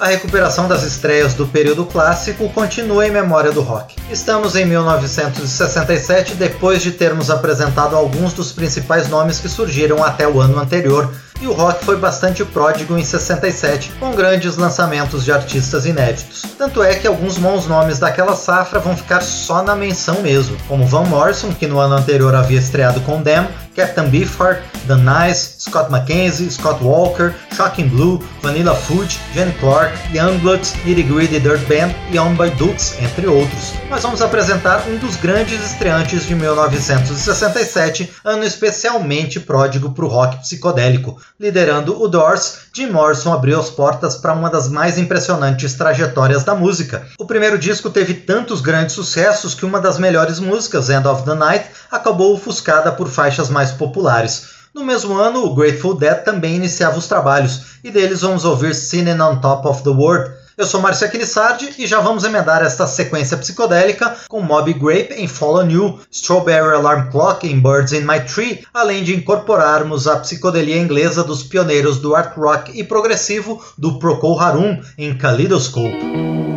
[0.00, 3.96] A recuperação das estreias do período clássico continua em memória do rock.
[4.10, 10.40] Estamos em 1967, depois de termos apresentado alguns dos principais nomes que surgiram até o
[10.40, 15.86] ano anterior, e o rock foi bastante pródigo em 67, com grandes lançamentos de artistas
[15.86, 16.42] inéditos.
[16.58, 20.86] Tanto é que alguns bons nomes daquela safra vão ficar só na menção mesmo, como
[20.86, 25.90] Van Morrison, que no ano anterior havia estreado com Them, Captain Beefheart, The Nice, Scott
[25.90, 32.18] McKenzie, Scott Walker, Shocking Blue, Vanilla Fudge, Jenny Clark, Youngbloods, Nitty Gritty Dirt Band e
[32.18, 33.72] Owned by Dukes, entre outros.
[33.88, 40.38] Nós vamos apresentar um dos grandes estreantes de 1967, ano especialmente pródigo para o rock
[40.38, 41.16] psicodélico.
[41.38, 46.54] Liderando o Doors, Jim Morrison abriu as portas para uma das mais impressionantes trajetórias da
[46.54, 47.06] música.
[47.18, 51.34] O primeiro disco teve tantos grandes sucessos que uma das melhores músicas, End of the
[51.34, 54.60] Night, acabou ofuscada por faixas mais populares.
[54.74, 59.20] No mesmo ano, o Grateful Dead também iniciava os trabalhos, e deles vamos ouvir Sinning
[59.20, 60.39] on Top of the World.
[60.60, 65.26] Eu sou Márcio Aquilissardi e já vamos emendar esta sequência psicodélica com Mob Grape em
[65.26, 70.76] Follow New, Strawberry Alarm Clock em Birds in My Tree, além de incorporarmos a psicodelia
[70.76, 76.49] inglesa dos pioneiros do art rock e progressivo do Procol Harum em Kaleidoscope.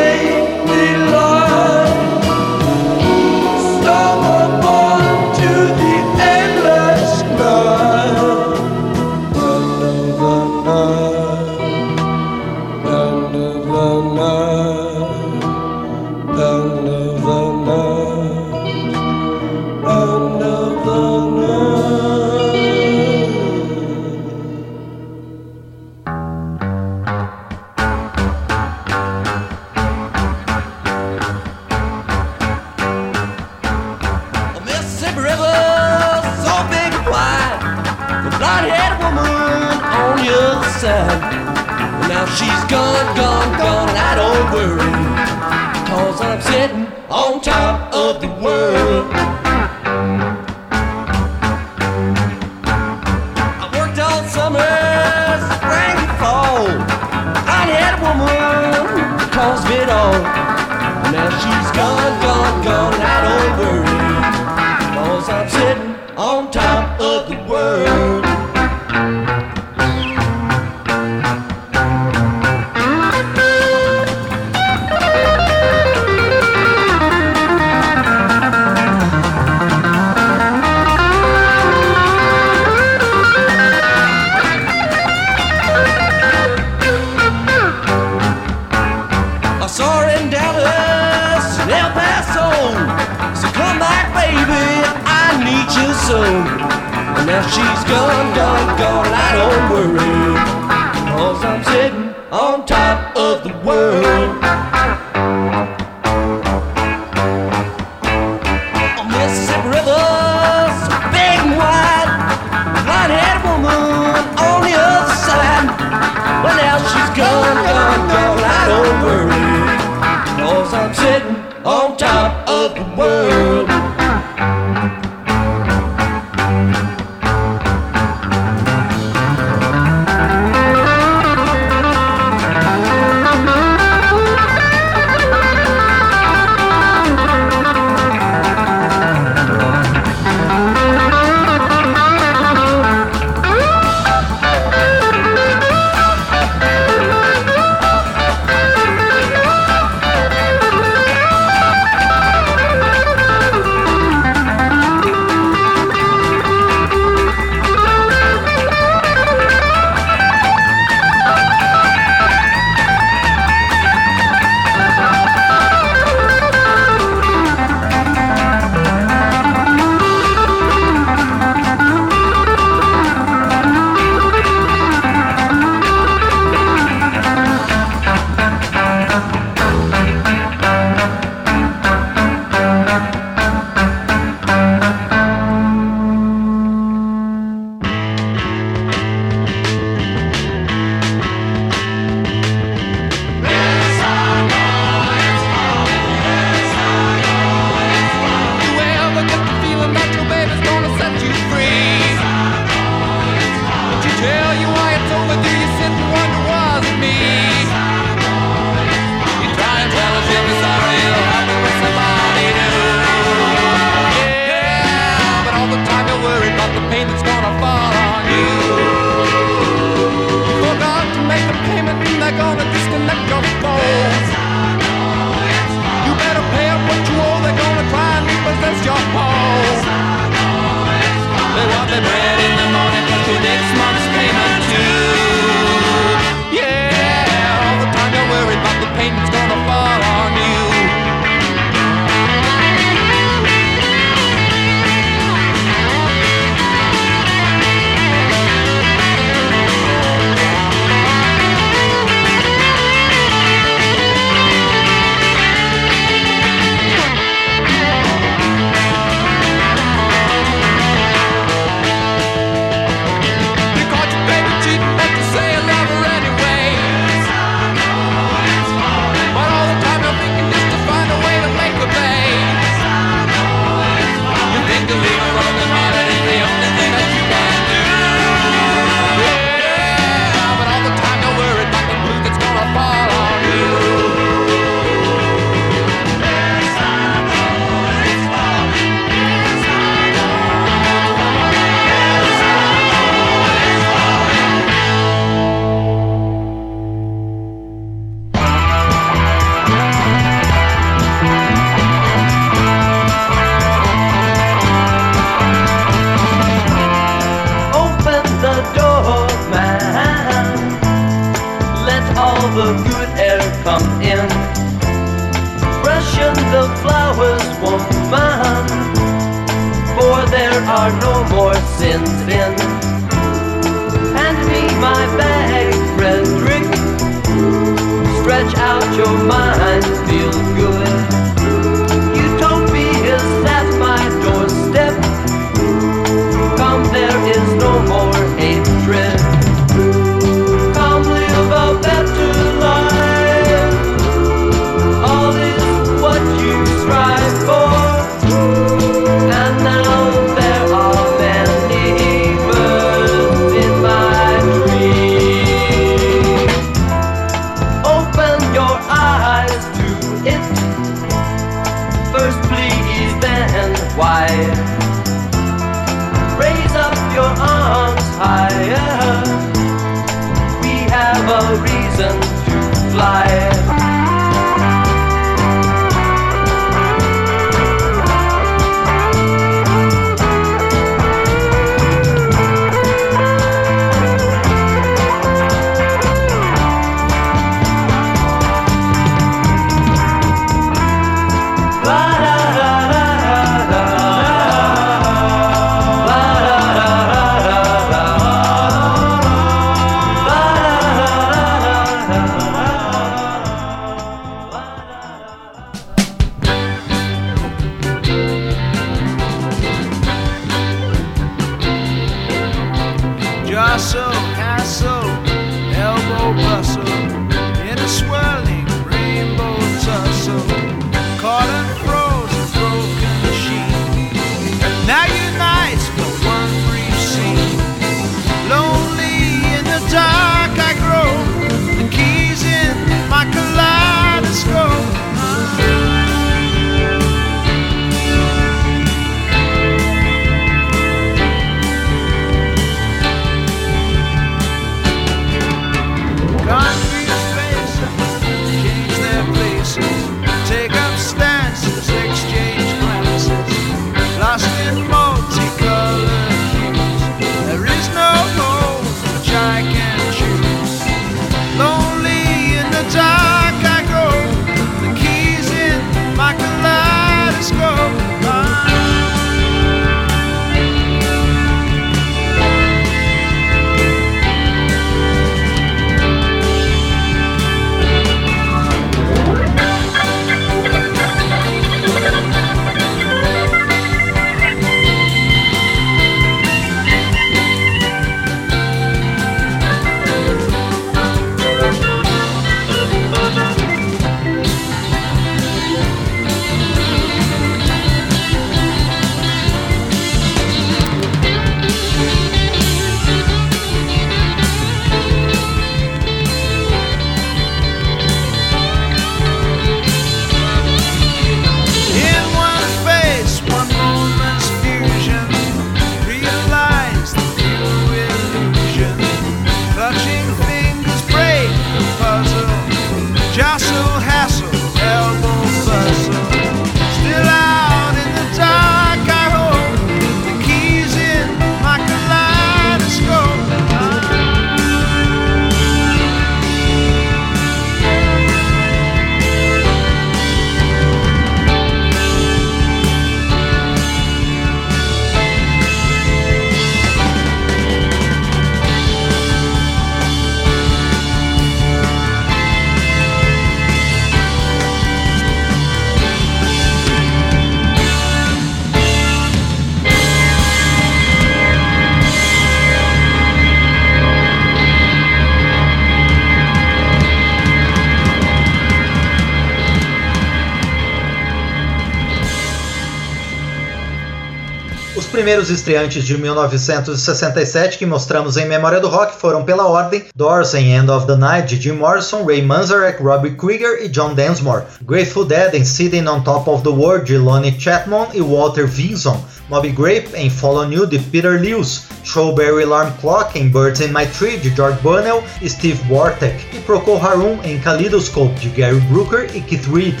[575.30, 580.72] Primeiros estreantes de 1967 que mostramos em Memória do Rock foram pela ordem Doors em
[580.72, 585.24] End of the Night de Jim Morrison, Ray Manzarek, Robbie Krieger e John Densmore, Grateful
[585.24, 589.70] Dead em Sitting on Top of the World de Lonnie Chatmon e Walter Vinson, Moby
[589.70, 594.36] Grape em Follow You de Peter Lewis, Showberry Alarm Clock em Birds in My Tree
[594.36, 596.34] de George Bunnell e Steve Wartek.
[596.52, 600.00] E Procol Harum em Kaleidoscope de Gary Brooker e Keith Reed.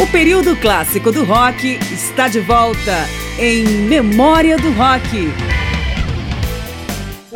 [0.00, 3.08] O período clássico do rock está de volta
[3.38, 5.32] em Memória do Rock.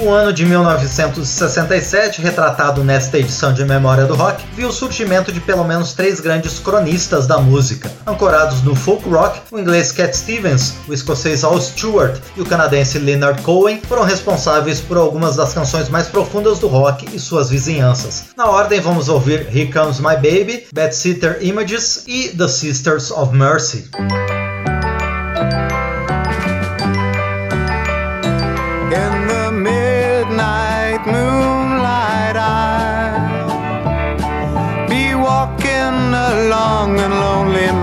[0.01, 5.41] O ano de 1967, retratado nesta edição de Memória do Rock, viu o surgimento de
[5.41, 7.91] pelo menos três grandes cronistas da música.
[8.07, 12.97] Ancorados no folk rock, o inglês Cat Stevens, o escocês Al Stewart e o canadense
[13.01, 18.27] Leonard Cohen foram responsáveis por algumas das canções mais profundas do rock e suas vizinhanças.
[18.37, 23.35] Na ordem, vamos ouvir Here Comes My Baby, Bad Sitter Images e The Sisters of
[23.35, 23.91] Mercy.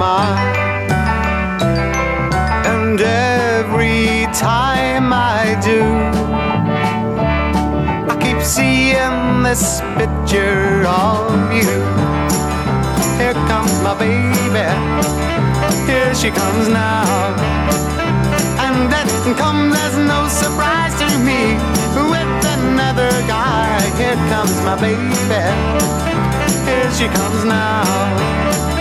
[0.05, 0.37] Lonely mile.
[2.73, 5.81] And every time I do,
[8.11, 11.73] I keep seeing this picture of you.
[13.19, 14.67] Here comes my baby,
[15.89, 17.35] here she comes now.
[18.65, 21.41] And that comes as no surprise to me.
[22.11, 25.43] With another guy, here comes my baby,
[26.67, 28.74] here she comes now.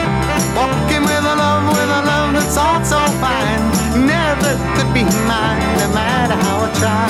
[2.54, 4.06] That's all so fine.
[4.06, 7.02] Never could be mine, no matter how I try.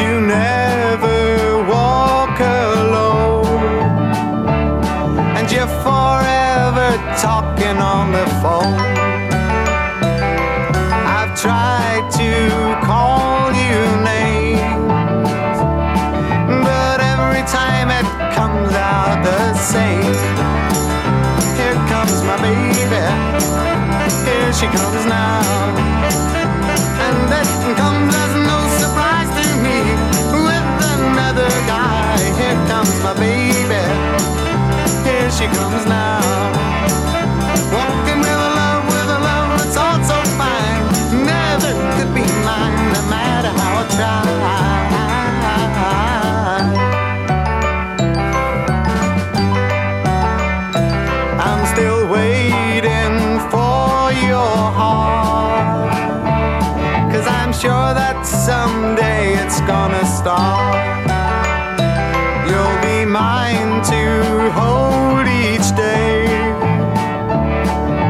[0.00, 3.46] You never walk alone,
[5.36, 6.88] and you're forever
[7.20, 8.55] talking on the phone.
[24.56, 25.42] She comes now.
[27.04, 27.44] And that
[27.76, 29.84] comes as no surprise to me.
[30.32, 33.84] With another guy, here comes my baby,
[35.04, 36.24] here she comes now.
[37.68, 40.84] Walking with a love, with a love that's all so fine.
[41.28, 44.45] Never could be mine, no matter how I try.
[59.66, 60.76] Gonna start.
[62.48, 64.02] You'll be mine to
[64.58, 66.26] hold each day.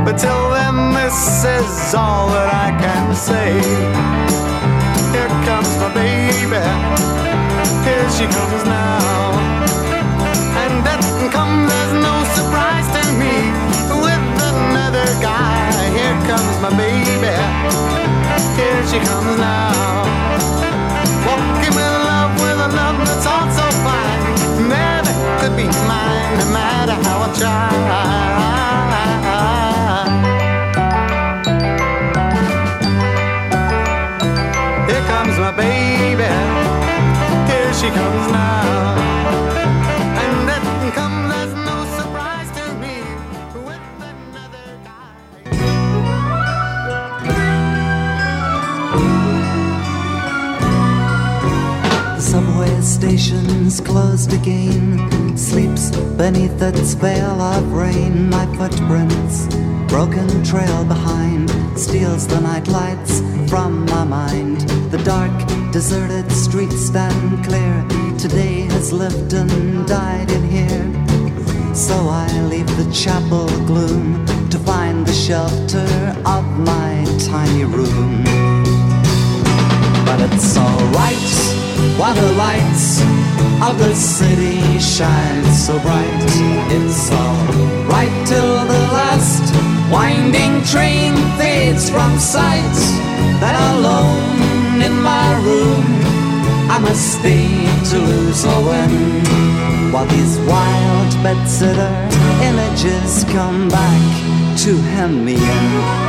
[0.05, 3.53] But till then, this is all that I can say.
[5.15, 6.63] Here comes my baby,
[7.87, 9.33] here she comes now.
[10.63, 13.37] And that comes as no surprise to me.
[14.05, 17.97] With another guy, here comes my baby
[18.57, 20.07] here she comes now.
[22.09, 24.69] Love, with a love that's all so fine.
[24.69, 27.71] Never could be mine, no matter how I try.
[34.89, 36.31] Here comes my baby,
[37.51, 39.46] here she comes now.
[53.77, 55.37] Station's closed again.
[55.37, 58.31] Sleeps beneath its veil of rain.
[58.31, 59.47] My footprints,
[59.89, 64.61] broken trail behind, steals the night lights from my mind.
[64.91, 65.33] The dark,
[65.73, 67.85] deserted streets stand clear.
[68.19, 71.75] Today has lived and died in here.
[71.75, 75.89] So I leave the chapel gloom to find the shelter
[76.25, 78.25] of my tiny room.
[80.07, 81.66] But it's alright
[81.99, 83.01] while the lights
[83.63, 86.25] of the city shine so bright.
[86.71, 89.45] It's alright till the last
[89.91, 92.77] winding train fades from sight.
[93.41, 95.85] That alone in my room,
[96.71, 97.49] I must stay
[97.91, 99.93] to lose or win.
[99.93, 101.93] While these wild bedsitter
[102.43, 106.06] images come back to hem me in.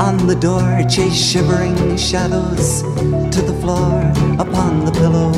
[0.00, 2.82] On the door chase shivering shadows
[3.34, 4.00] to the floor
[4.38, 5.32] upon the pillow.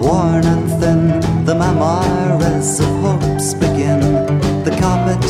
[0.00, 4.00] Worn and thin, the memoirs of hopes begin.
[4.64, 5.24] The carpet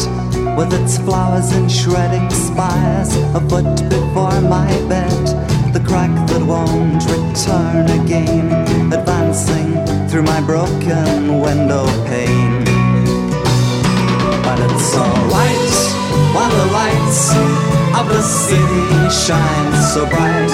[0.57, 5.27] with its flowers and shredding spires, a foot before my bed.
[5.73, 9.71] The crack that won't return again, advancing
[10.09, 12.65] through my broken window pane.
[14.45, 15.50] But it's alright
[18.51, 20.51] city shine so bright.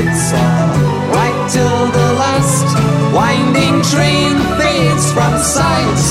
[0.00, 2.68] It's alright till the last
[3.12, 6.02] winding train fades from sight.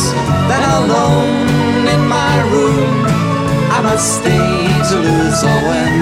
[0.50, 2.92] Then alone in my room,
[3.78, 4.52] I must stay
[4.90, 5.94] to lose or win.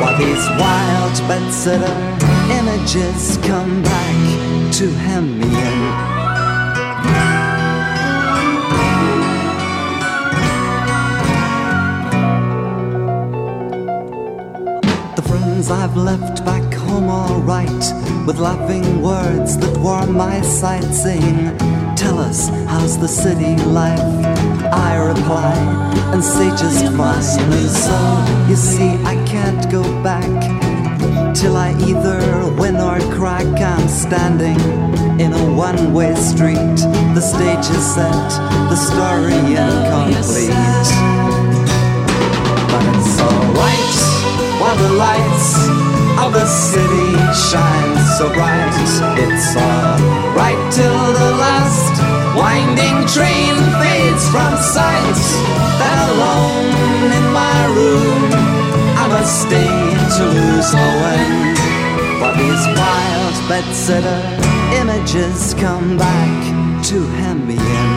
[0.00, 1.96] While these wild bedsitter
[2.60, 4.20] images come back
[4.78, 6.21] to hem me in.
[15.72, 17.84] I've left back home alright
[18.26, 21.56] With laughing words that warm my sight Saying,
[21.96, 23.98] tell us, how's the city life?
[24.72, 25.54] I reply,
[26.12, 30.30] and say just fine so, you see, I can't go back
[31.34, 33.46] Till I either win or crack.
[33.60, 34.60] I'm standing
[35.18, 36.78] in a one-way street.
[37.16, 38.28] The stage is set,
[38.70, 41.21] the story incomplete
[44.72, 45.68] while the lights
[46.24, 47.12] of the city
[47.50, 48.72] shine so bright.
[49.18, 51.94] It's alright till the last
[52.36, 55.20] winding train fades from sight.
[55.80, 58.32] Then alone in my room,
[58.96, 59.74] I must stay
[60.16, 61.56] to lose or win.
[62.20, 64.22] While these wild bedsitter
[64.80, 67.91] images come back to hem me in.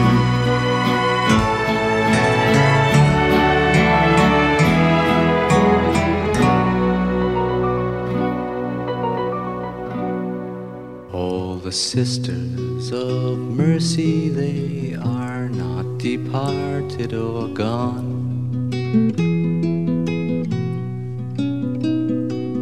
[11.76, 18.70] Sisters of mercy, they are not departed or gone.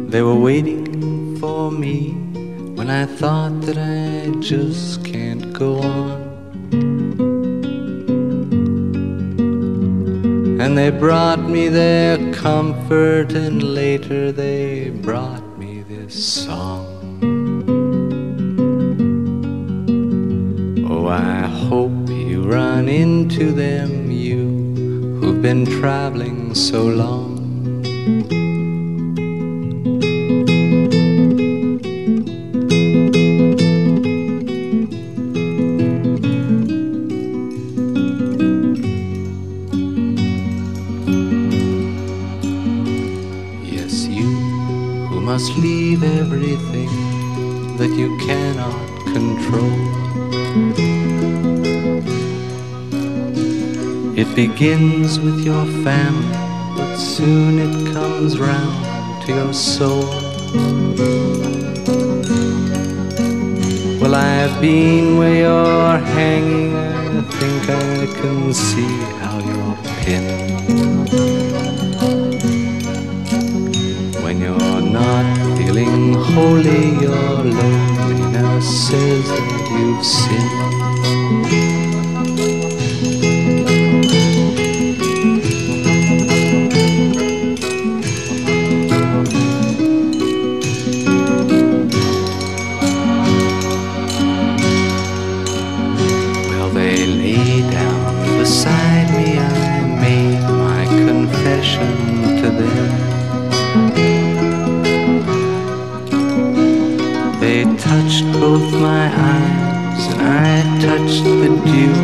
[0.09, 2.11] They were waiting for me
[2.75, 6.21] when I thought that I just can't go on.
[10.59, 16.84] And they brought me their comfort, and later they brought me this song.
[21.07, 27.24] I hope you run into them, you who've been traveling so long.
[54.35, 56.27] Begins with your family,
[56.75, 60.03] but soon it comes round to your soul.
[64.01, 71.09] Well, I've been where you're hanging, I think I can see how you're pinned.
[74.21, 80.54] When you're not feeling holy, your loneliness says that you've sinned.
[101.73, 102.91] To them.
[107.39, 111.95] They touched both my eyes, and I touched the dew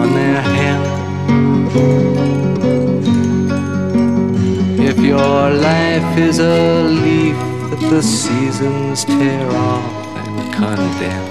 [0.00, 0.80] on their hair.
[4.90, 7.38] If your life is a leaf
[7.70, 11.28] that the seasons tear off and condemn,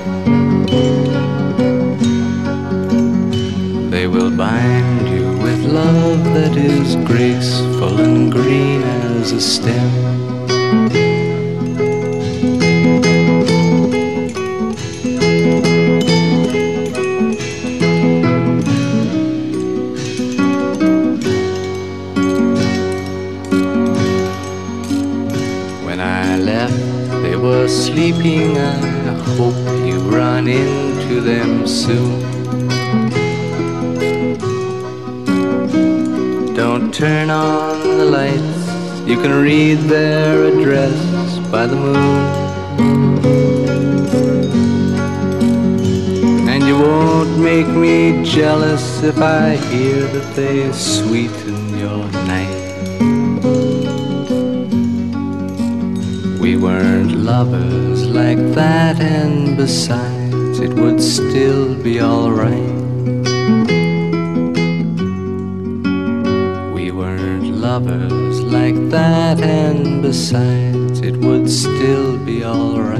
[3.89, 5.17] they will bind you
[5.48, 9.92] with love that is graceful and green as a stem.
[25.86, 26.76] When I left,
[27.24, 28.58] they were sleeping.
[28.58, 29.56] I hope
[29.88, 32.37] you run into them soon.
[36.98, 39.08] Turn on the lights.
[39.08, 40.98] You can read their address
[41.52, 41.96] by the moon.
[46.50, 52.58] And you won't make me jealous if I hear that they sweeten your night.
[56.42, 62.87] We weren't lovers like that, and besides, it would still be alright.
[67.80, 72.98] Lovers like that, and besides, it would still be alright.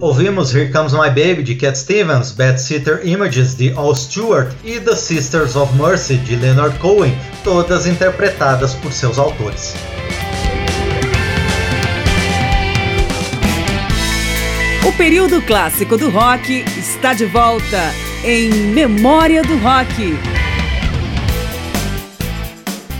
[0.00, 4.80] Ouvimos Here Comes My Baby de Cat Stevens, Bad Sitter Images de Al Stewart e
[4.80, 9.74] The Sisters of Mercy de Leonard Cohen, todas interpretadas por seus autores.
[14.86, 17.92] O período clássico do rock está de volta
[18.24, 20.33] em Memória do Rock.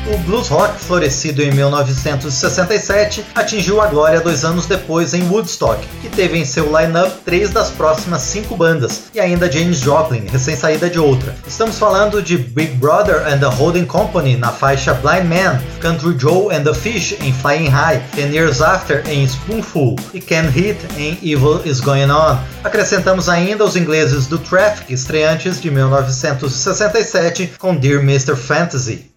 [0.06, 6.10] O blues rock, florescido em 1967, atingiu a glória dois anos depois em Woodstock, que
[6.10, 10.98] teve em seu line-up três das próximas cinco bandas, e ainda James Joplin, recém-saída de
[10.98, 11.34] outra.
[11.46, 16.54] Estamos falando de Big Brother and the Holding Company na faixa Blind Man, Country Joe
[16.54, 21.18] and the Fish em Flying High, Ten Years After em Spoonful e Ken Heat em
[21.22, 22.36] Evil Is Going On.
[22.62, 28.36] Acrescentamos ainda os ingleses do Traffic, estreantes de 1967, com Dear Mr.
[28.36, 29.10] Fantasy.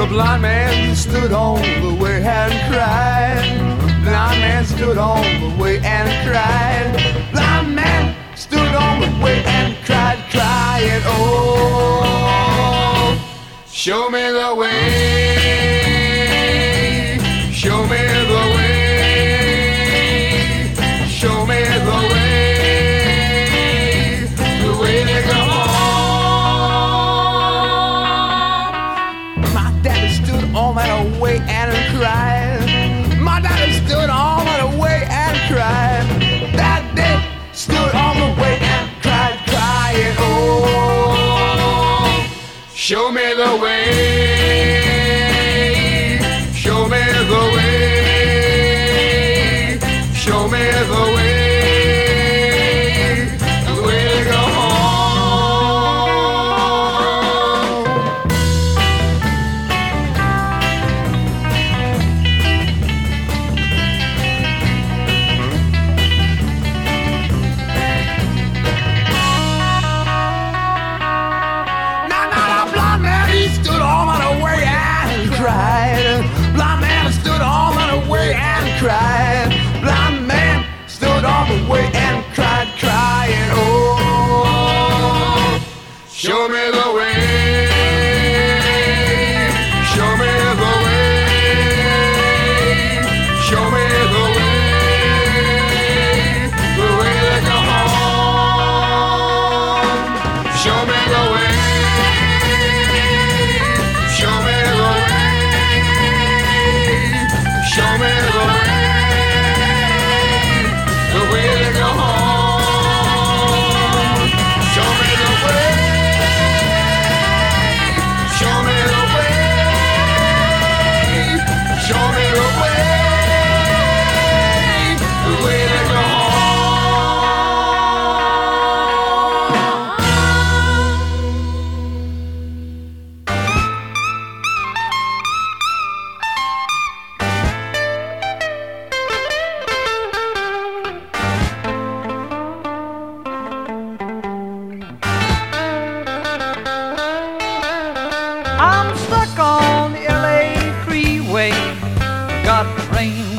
[0.00, 3.44] Well, blind man stood on the way and cried.
[4.02, 7.30] Blind man stood on the way and cried.
[7.32, 12.32] Blind man stood on the way and cried, crying, Oh,
[13.70, 15.39] show me the way.
[43.40, 43.88] The way.
[46.52, 47.78] Show me the way.
[50.14, 51.19] Show me the way.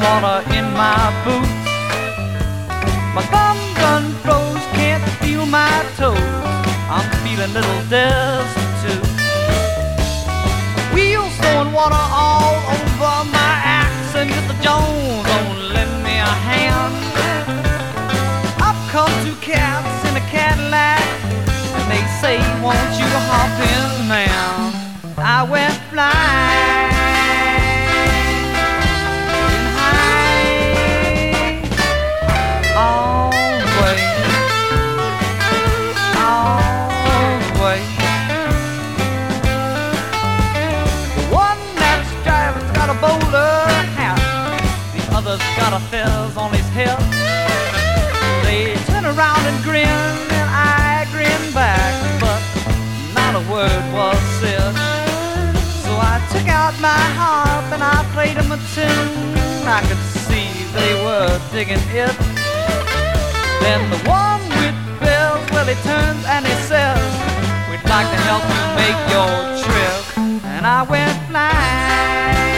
[0.02, 1.66] Rainwater in my boots.
[3.14, 6.18] My thumbs unfroze, can't feel my toes.
[6.90, 9.08] I'm feeling a little destitute.
[10.94, 14.56] Wheels throwing water all over my axe, and Mr.
[14.62, 16.96] Jones don't lend me a hand.
[18.62, 21.02] Up come two cats in a Cadillac,
[21.78, 24.74] and they say, Won't you hop in, man?
[25.18, 26.61] I went flying.
[46.42, 46.98] On his head.
[48.46, 50.02] They turn around and grin,
[50.40, 52.42] and I grin back, but
[53.14, 54.74] not a word was said.
[55.86, 59.68] So I took out my harp and I played them a tune.
[59.78, 60.50] I could see
[60.80, 62.18] they were digging it.
[63.62, 67.02] Then the one with bells, well, he turns and he says,
[67.70, 70.02] We'd like to help you make your trip.
[70.56, 72.51] And I went flying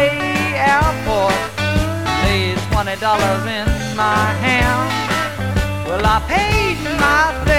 [0.00, 1.34] LA airport,
[2.24, 4.88] laid twenty dollars in my hand.
[5.86, 7.49] Well, I paid my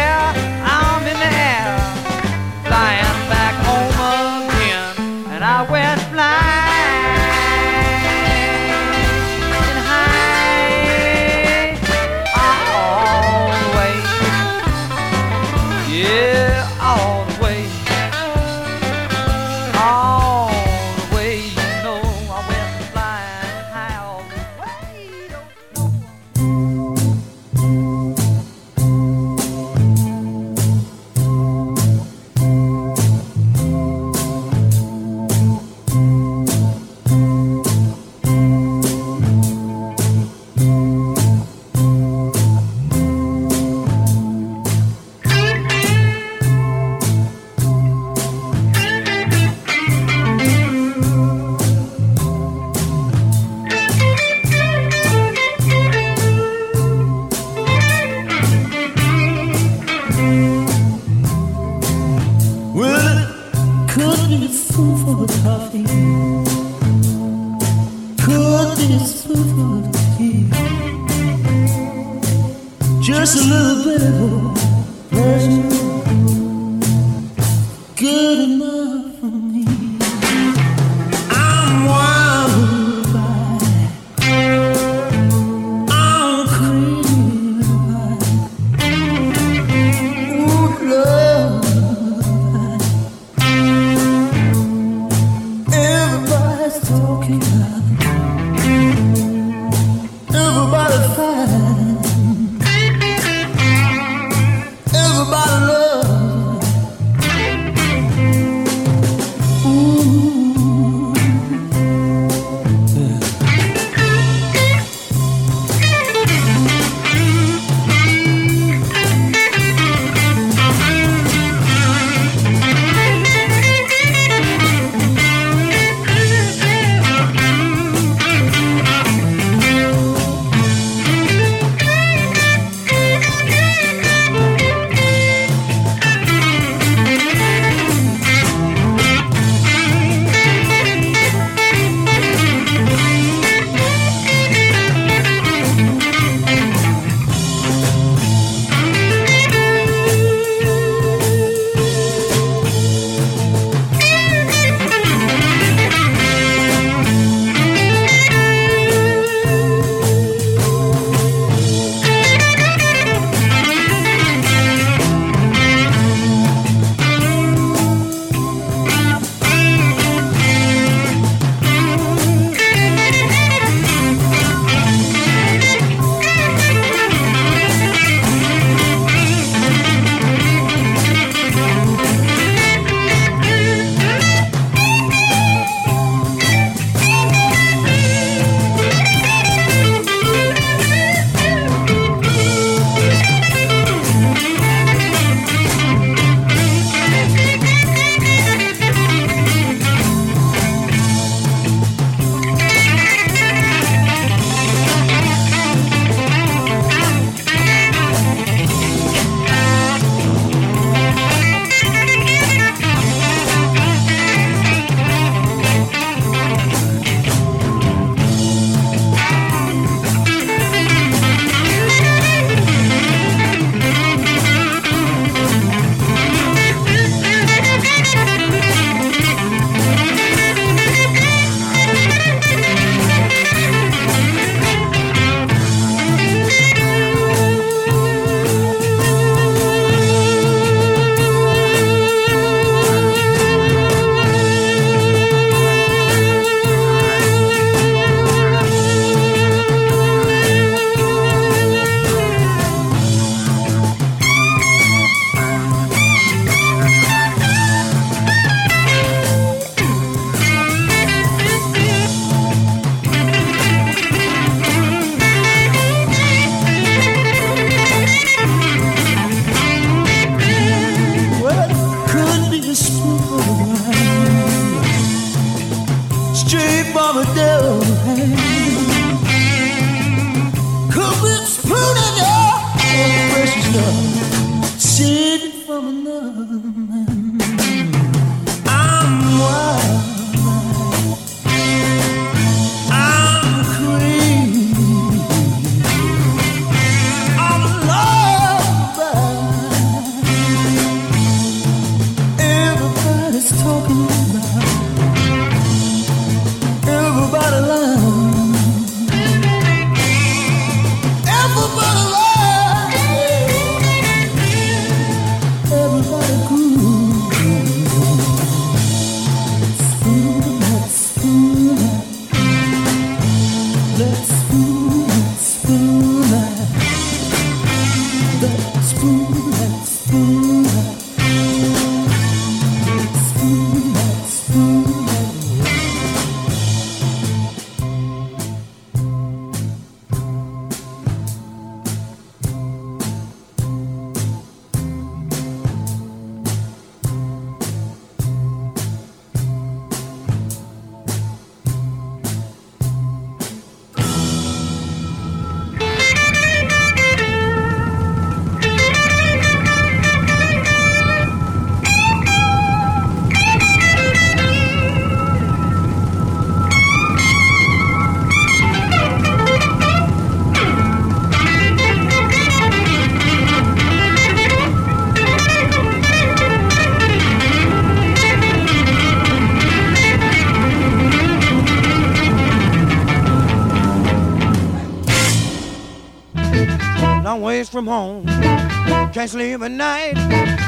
[389.22, 390.16] Can't sleep at night.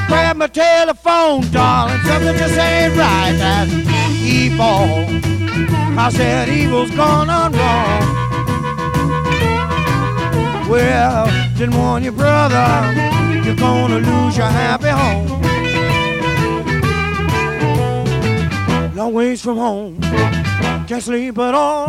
[0.06, 1.98] Grab my telephone, darling.
[2.04, 3.34] Something just ain't right.
[3.36, 3.72] That's
[4.22, 5.08] evil.
[5.98, 8.00] I said evil's gone on wrong.
[10.68, 11.26] Well,
[11.58, 12.94] didn't warn your brother.
[13.44, 15.26] You're gonna lose your happy home.
[18.94, 19.98] Long ways from home.
[20.86, 21.88] Can't sleep at all.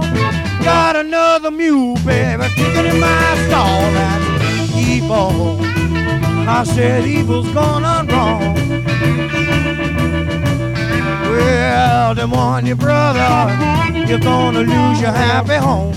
[0.64, 3.82] Got another mule, baby, kicking in my stall.
[3.94, 5.65] That's evil.
[6.48, 8.56] I said evil's gone on wrong.
[11.30, 13.52] Well, then warn your brother,
[14.08, 15.94] you're gonna lose your happy home.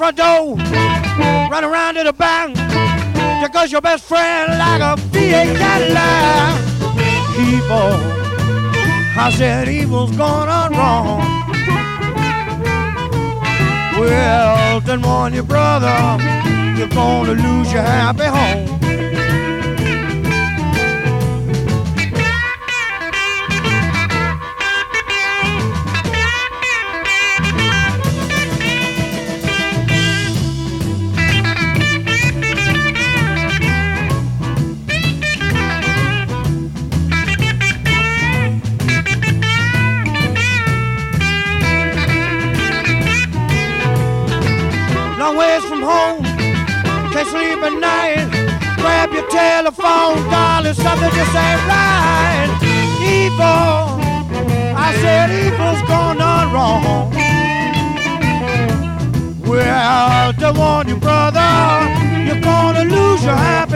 [0.00, 0.56] Front door,
[1.50, 6.58] run around to the bank, just cause your best friend like a V8 Cadillac.
[7.38, 7.92] Evil,
[9.20, 11.20] I said evil's gone on wrong.
[14.00, 15.94] Well, then warn your brother,
[16.78, 18.79] you're gonna lose your happy home.
[47.30, 48.26] Sleep at night.
[48.80, 52.50] Grab your telephone, darling, something just ain't right.
[53.16, 54.00] Evil,
[54.76, 57.10] I said evil's gone on wrong.
[59.46, 61.50] Well, to warn you, brother,
[62.26, 63.69] you're gonna lose your happy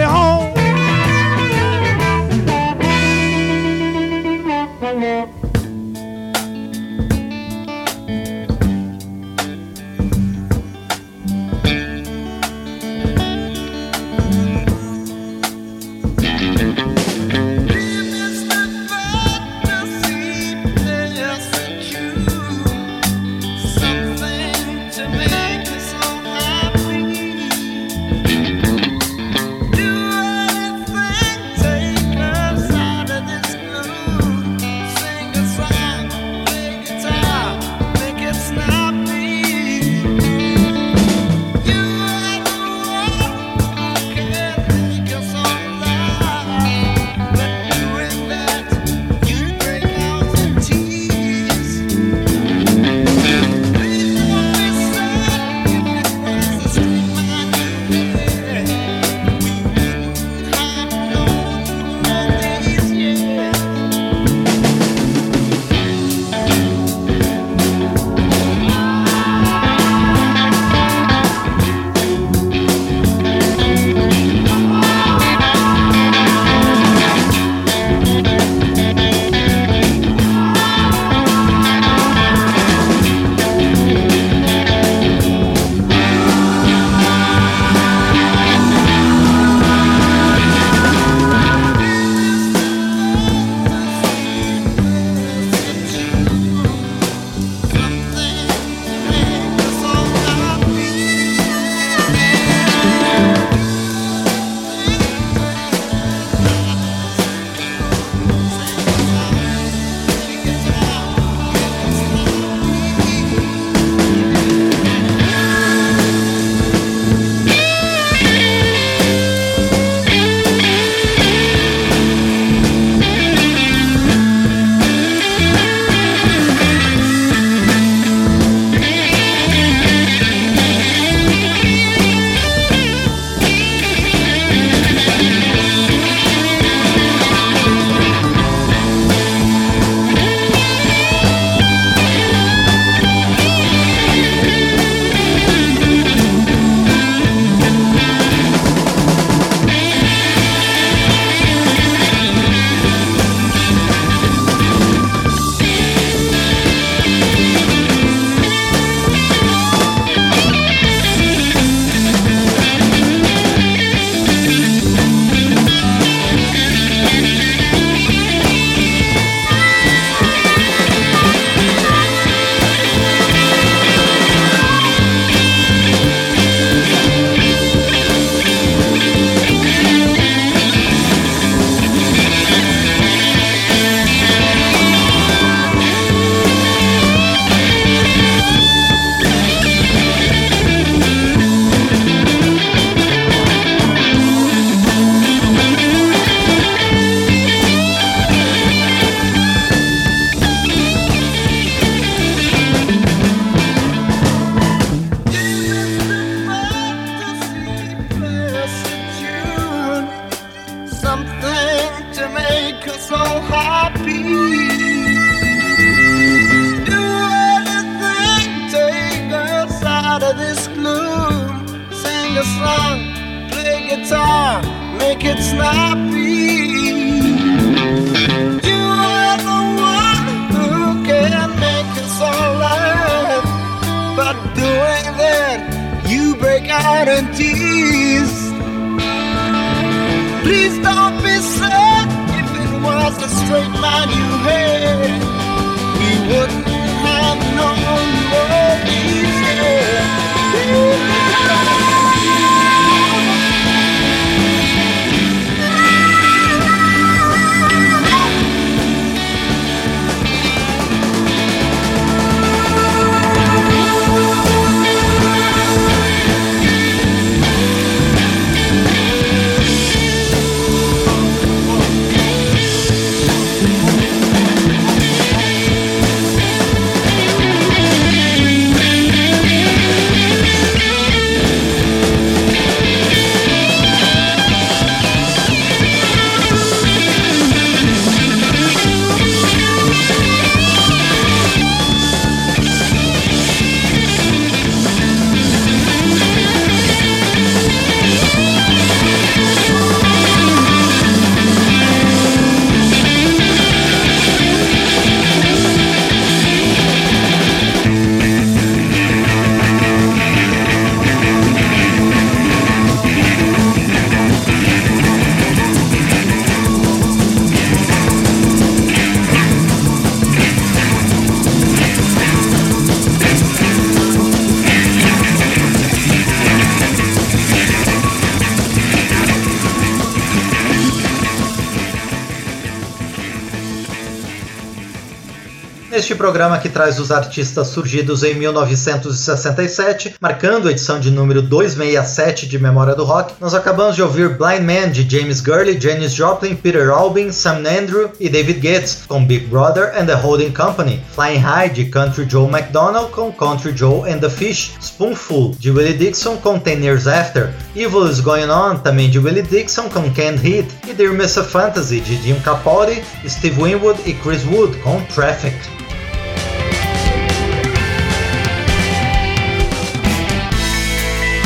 [336.14, 342.46] Neste programa que traz os artistas surgidos em 1967, marcando a edição de número 267
[342.46, 346.54] de Memória do Rock, nós acabamos de ouvir Blind Man de James Gurley, Janis Joplin,
[346.54, 351.38] Peter Albin, Sam Andrew e David Gates com Big Brother and the Holding Company, Flying
[351.38, 356.36] High de Country Joe McDonald com Country Joe and the Fish, Spoonful de Willie Dixon
[356.36, 360.68] com Ten Years After, Evil is Going On também de Willie Dixon com Can't Hit
[360.88, 361.42] e Dear Mr.
[361.42, 365.83] Fantasy de Jim Capote, Steve Winwood e Chris Wood com Traffic.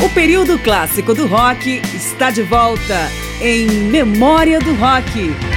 [0.01, 5.48] O período clássico do rock está de volta em Memória do Rock.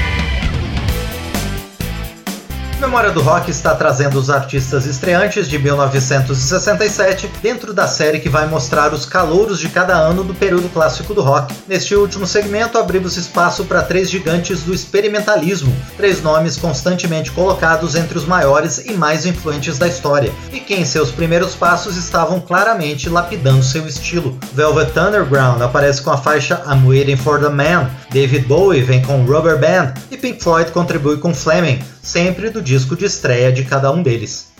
[2.82, 8.48] Memória do Rock está trazendo os artistas estreantes de 1967 dentro da série que vai
[8.48, 11.54] mostrar os calouros de cada ano do período clássico do rock.
[11.68, 18.18] Neste último segmento, abrimos espaço para três gigantes do experimentalismo, três nomes constantemente colocados entre
[18.18, 23.08] os maiores e mais influentes da história, e que em seus primeiros passos estavam claramente
[23.08, 24.36] lapidando seu estilo.
[24.54, 29.24] Velvet Underground aparece com a faixa I'm Waiting for the Man, David Bowie vem com
[29.24, 33.90] Rubber Band e Pink Floyd contribui com Fleming, sempre do disco de estreia de cada
[33.92, 34.51] um deles.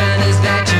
[0.00, 0.79] man is that you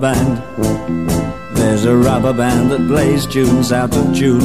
[0.00, 0.38] band.
[1.54, 4.42] There's a rubber band that plays tunes out of tune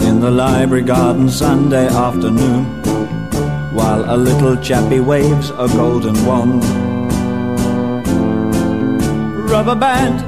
[0.00, 2.64] in the library garden Sunday afternoon
[3.74, 6.64] while a little chappie waves a golden wand.
[9.50, 10.20] Rubber band.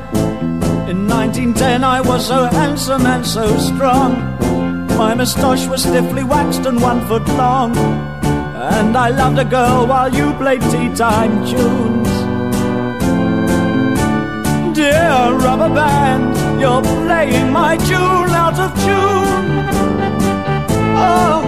[0.91, 4.13] In 1910 I was so handsome and so strong.
[4.99, 7.75] My moustache was stiffly waxed and one foot long.
[7.75, 11.96] And I loved a girl while you played tea time tunes.
[15.59, 19.47] Rubber band, you're playing my tune out of tune.
[20.99, 21.43] Oh.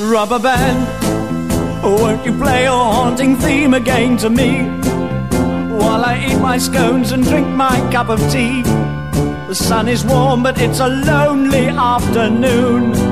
[0.00, 4.64] Rubber band, won't you play your haunting theme again to me?
[5.78, 8.62] While I eat my scones and drink my cup of tea.
[8.62, 13.11] The sun is warm, but it's a lonely afternoon.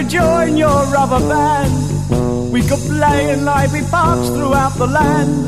[0.00, 2.50] Could join your rubber band.
[2.50, 5.46] We could play in lively parks throughout the land.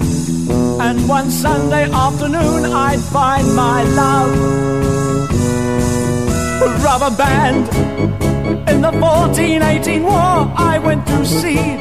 [0.81, 4.31] And one Sunday afternoon I'd find my love.
[6.85, 7.67] Rubber band.
[8.69, 11.79] In the 1418 war I went to sea.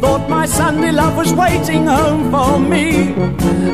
[0.00, 3.14] Thought my Sunday love was waiting home for me.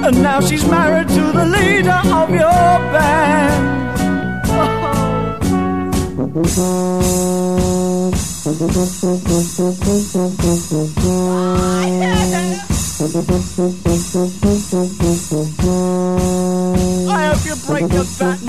[0.07, 3.83] And now she's married to the leader of your band.
[17.09, 18.42] I hope you break your alone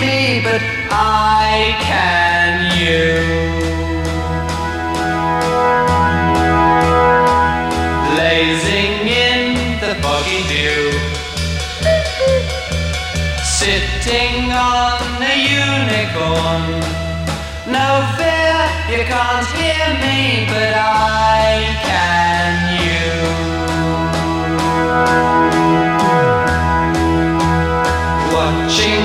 [0.00, 3.08] me, but I can you.
[8.10, 8.94] Blazing
[9.28, 9.40] in
[9.82, 10.84] the boggy dew,
[13.44, 15.00] sitting on
[15.32, 15.36] a
[15.68, 16.64] unicorn.
[17.76, 18.58] No fear,
[18.92, 21.50] you can't hear me, but I
[21.88, 22.52] can
[22.84, 23.08] you.
[28.34, 29.04] Watching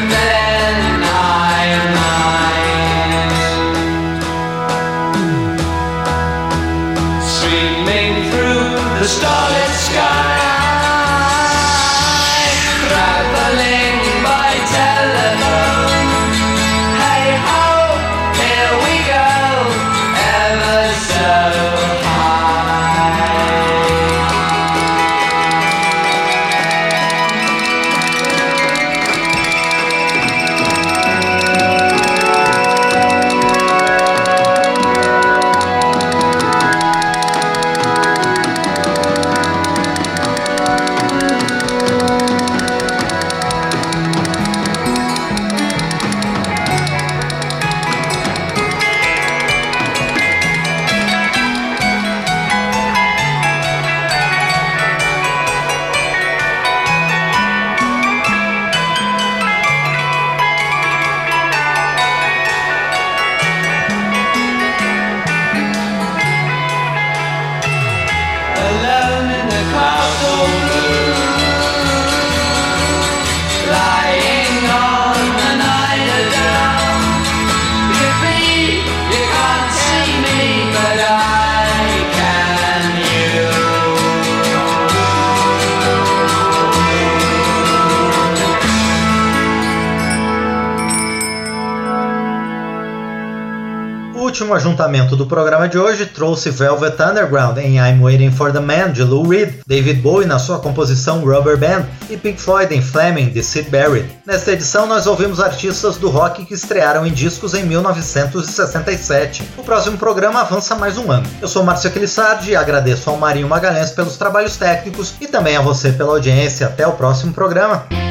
[94.91, 99.03] ajuntamento do programa de hoje trouxe Velvet Underground em I'm Waiting for the Man de
[99.03, 103.41] Lou Reed, David Bowie na sua composição Rubber Band e Pink Floyd em Fleming de
[103.41, 104.09] Sid Barrett.
[104.25, 109.43] Nesta edição nós ouvimos artistas do rock que estrearam em discos em 1967.
[109.57, 111.27] O próximo programa avança mais um ano.
[111.41, 115.61] Eu sou Márcio Aquilissardi e agradeço ao Marinho Magalhães pelos trabalhos técnicos e também a
[115.61, 116.67] você pela audiência.
[116.67, 118.10] Até o próximo programa.